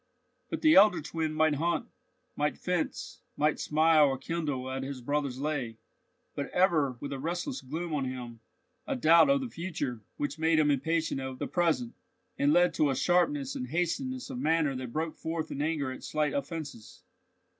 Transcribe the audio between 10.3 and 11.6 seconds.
made him impatient of the